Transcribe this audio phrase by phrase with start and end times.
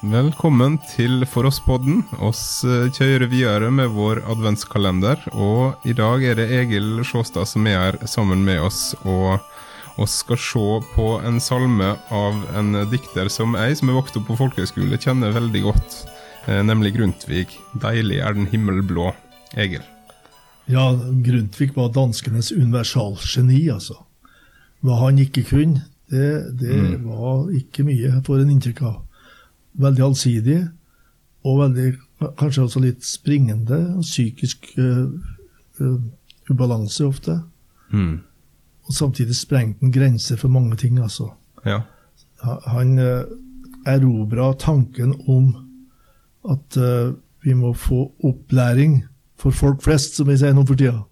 [0.00, 1.44] Velkommen til For.
[1.44, 5.26] Oss eh, kjører videre med vår adventskalender.
[5.36, 8.94] Og i dag er det Egil Sjåstad som er her sammen med oss.
[9.04, 9.36] Og
[10.00, 10.62] oss skal se
[10.94, 15.36] på en salme av en dikter som jeg, som er vokst opp på folkehøyskole, kjenner
[15.36, 15.98] veldig godt.
[16.46, 17.52] eh, Nemlig Grundtvig.
[17.76, 19.12] 'Deilig er den himmel blå'.
[19.52, 19.84] Egil.
[20.64, 24.00] Ja, Grundtvig var danskenes universalgeni, altså.
[24.80, 28.98] Hva han ikke kunne, det, det var ikke mye, for en inntrykk av.
[29.72, 30.58] Veldig allsidig,
[31.46, 31.92] og veldig,
[32.38, 35.06] kanskje også litt springende, og psykisk uh,
[35.80, 36.00] uh,
[36.50, 37.38] ubalanse ofte.
[37.92, 38.18] Mm.
[38.88, 41.30] Og samtidig sprengte han grenser for mange ting, altså.
[41.64, 41.80] Ja.
[42.42, 43.30] Han uh,
[43.86, 45.54] erobra tanken om
[46.50, 49.04] at uh, vi må få opplæring
[49.40, 51.04] for folk flest, som vi sier nå for tida.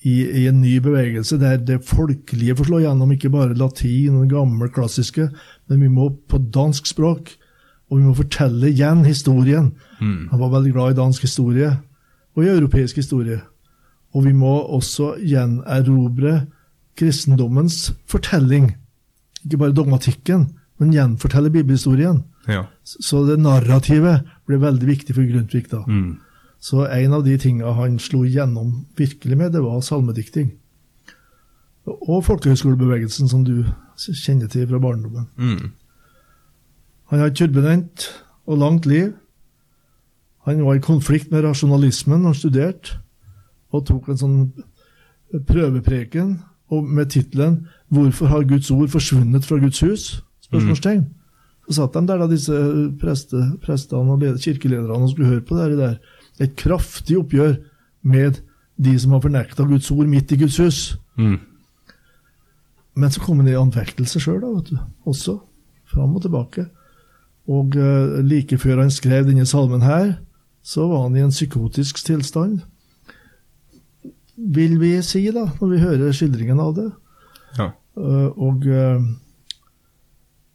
[0.00, 4.24] I, I en ny bevegelse der det folkelige får slå gjennom, ikke bare latin og
[4.24, 5.28] det gamle, klassiske,
[5.68, 7.34] men vi må på dansk språk.
[7.90, 9.72] Og vi må fortelle igjen historien.
[9.98, 10.28] Mm.
[10.30, 11.72] Han var veldig glad i dansk historie,
[12.36, 13.40] og i europeisk historie.
[14.14, 16.46] Og vi må også gjenerobre
[16.98, 18.72] kristendommens fortelling.
[19.44, 22.24] Ikke bare dogmatikken, men gjenfortelle bibelhistorien.
[22.48, 22.64] ja.
[22.84, 25.84] Så det narrativet ble veldig viktig for Grundtvig da.
[25.86, 26.18] Mm.
[26.60, 30.50] Så en av de tingene han slo gjennom virkelig med, det var salmedikting.
[31.86, 33.64] Og folkehøyskolebevegelsen, som du
[33.96, 35.28] kjenner til fra barndommen.
[35.36, 35.70] Mm.
[37.10, 38.06] Han et turbulent
[38.46, 39.12] og langt liv.
[40.46, 43.00] Han var i konflikt med rasjonalismen han studerte,
[43.74, 44.38] og tok en sånn
[45.46, 46.38] prøvepreken
[46.70, 51.06] og med tittelen 'Hvorfor har Guds ord forsvunnet fra Guds hus?' spørsmålstegn.
[51.66, 52.52] Så satt de der, da, disse
[53.00, 55.98] preste, prestene og led- kirkelederne og skulle høre på det der.
[56.40, 57.58] Et kraftig oppgjør
[58.02, 58.40] med
[58.82, 60.98] de som har fornekta Guds ord midt i Guds hus.
[61.18, 61.38] Mm.
[62.96, 64.78] Men så kom han i anfektelse sjøl, vet du.
[65.06, 65.40] Også.
[65.86, 66.66] Fram og tilbake.
[67.50, 70.12] Og eh, like før han skrev denne salmen her,
[70.62, 72.60] så var han i en psykotisk tilstand.
[74.36, 76.86] Vil vi si, da, når vi hører skildringen av det.
[77.58, 77.66] Ja.
[77.98, 79.02] Eh, og eh,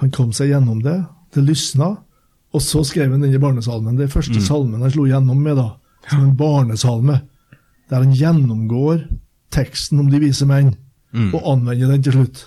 [0.00, 0.96] han kom seg gjennom det.
[1.34, 1.94] Det lysna.
[2.56, 3.98] Og så skrev han denne barnesalmen.
[3.98, 5.72] Det er første salmen han slo gjennom med, da.
[6.08, 7.18] Som en barnesalme.
[7.90, 9.04] Der han gjennomgår
[9.54, 10.74] teksten om de vise menn,
[11.16, 11.30] Mm.
[11.32, 12.40] og anvender den til slutt.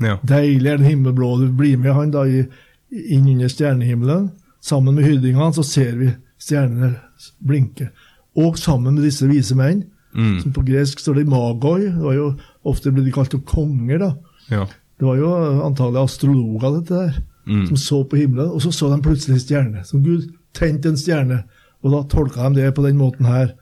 [0.00, 0.14] ja.
[0.24, 1.26] Deilig er den himmelblå.
[1.42, 2.44] Du blir med han da i,
[2.92, 4.30] inn under stjernehimmelen.
[4.62, 6.10] Sammen med hyrdingene så ser vi
[6.42, 6.94] stjernene
[7.42, 7.90] blinke.
[8.36, 10.42] Og sammen med disse vise menn, Mm.
[10.42, 11.86] som på gresk står det magoi.
[11.88, 12.26] Det var jo
[12.68, 14.10] ofte ble de kalt konger, da.
[14.50, 14.66] ja.
[14.98, 15.30] Det var jo
[15.64, 17.66] antagelig astrologer, dette der, Mm.
[17.68, 19.84] som så på himmelen, og så så de plutselig en stjerne.
[19.86, 21.44] Som Gud tente en stjerne,
[21.82, 23.54] og da tolka de det på den måten her,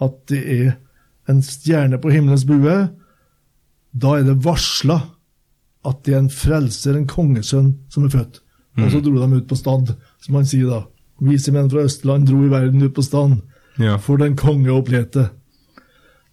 [0.00, 0.76] at det er
[1.28, 2.88] en stjerne på himmelens bue.
[3.98, 5.02] Da er det varsla
[5.84, 8.40] at det er en frelser, en kongesønn, som er født.
[8.76, 10.82] Og så dro de ut på stand, som han sier da.
[11.24, 13.40] Vise menn fra Østland dro i verden ut på stand
[13.80, 13.96] ja.
[13.96, 15.30] for den konge opplete.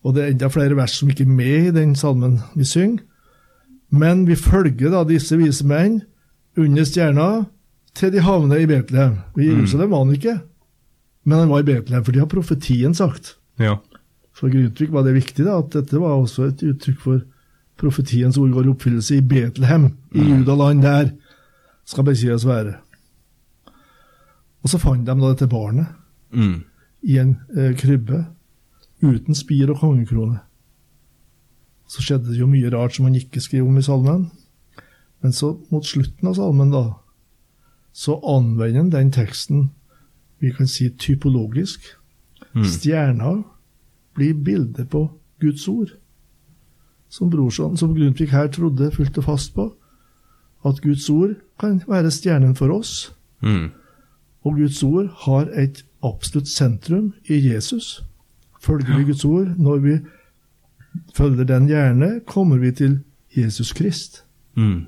[0.03, 3.05] Og det er enda flere vers som ikke er med i den salmen vi synger.
[3.93, 6.01] Men vi følger da disse vise menn
[6.57, 7.45] under stjerna
[7.95, 9.19] til de havner i Betlehem.
[9.37, 10.37] I Jerusalem var han ikke,
[11.23, 13.37] men han var i Betlehem, for det har profetien sagt.
[13.59, 13.77] ja.
[14.33, 17.19] For Grundtvig var det viktig da, at dette var også et uttrykk for
[17.77, 21.11] profetiens ord går i oppfyllelse i Betlehem, i Judaland der
[21.85, 22.77] skal Messias være.
[24.63, 25.99] Og så fant de da dette barnet
[26.33, 26.63] Mm.
[27.03, 28.25] i en eh, krybbe
[29.03, 30.39] uten spir og kongekrone.
[31.88, 34.31] Så skjedde det jo mye rart som han ikke skriver om i salmen.
[35.21, 36.95] Men så mot slutten av salmen, da,
[37.94, 39.69] så anvender han den teksten
[40.41, 41.85] vi kan si typologisk.
[42.55, 42.65] Mm.
[42.65, 43.44] Stjerna
[44.15, 45.94] blir bildet på Guds ord.
[47.09, 49.69] Som brorson, som Grundtvig her trodde fullt og fast på.
[50.66, 53.16] At Guds ord kan være stjernen for oss.
[53.41, 53.69] Mm.
[54.44, 58.03] Og Guds ord har et absolutt sentrum i Jesus.
[58.62, 59.97] Følger vi Guds ord, når vi
[61.16, 63.00] følger den gjerne, kommer vi til
[63.38, 64.24] Jesus Krist.
[64.56, 64.81] Mm.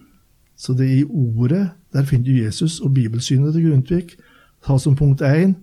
[0.58, 4.18] Så det er i ordet, der finner du Jesus og bibelsynet til Grundtvig.
[4.68, 5.54] Ta som punkt én.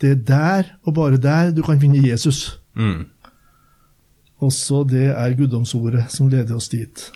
[0.00, 2.60] Det er der, og bare der, du kan finne Jesus.
[2.74, 3.06] Mm.
[4.36, 7.10] Også det er guddomsordet som leder oss dit.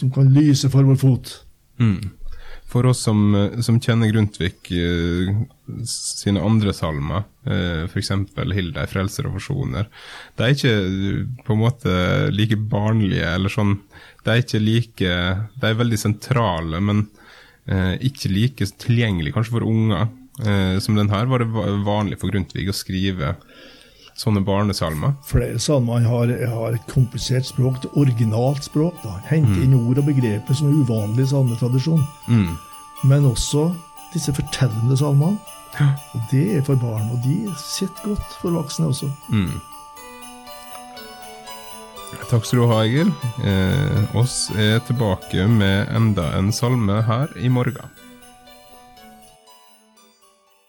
[0.00, 1.32] Som kan lyse for vår fot.
[1.78, 2.12] Mm.
[2.74, 3.20] For oss som,
[3.62, 5.28] som kjenner Grundtvig eh,
[5.86, 8.10] sine andre salmer, eh, f.eks.
[8.34, 9.90] 'Hilde i frelser og forsoner',
[10.34, 11.94] de er ikke eh, på en måte
[12.34, 13.76] like barnlige, eller sånn
[14.24, 15.14] De er ikke like
[15.60, 17.06] De er veldig sentrale, men
[17.68, 20.08] eh, ikke like tilgjengelige kanskje for unger.
[20.42, 21.52] Eh, som den her var det
[21.86, 23.36] vanlig for Grundtvig å skrive
[24.18, 25.16] sånne barnesalmer.
[25.26, 28.94] Flere salmer han har, har et komplisert språk, et originalt språk.
[29.02, 29.16] da.
[29.16, 32.06] Han henter inn ord og begreper som er uvanlig i salmetradisjon.
[32.28, 32.54] Mm.
[33.10, 33.68] Men også
[34.14, 35.38] disse fortellende salmene.
[35.74, 35.90] Ja.
[36.14, 39.10] Og det er for barn, og de sitter godt for voksne også.
[39.28, 39.56] Mm.
[42.30, 43.10] Takk skal du ha, Egil.
[43.42, 47.90] Eh, oss er tilbake med enda en salme her i morgen.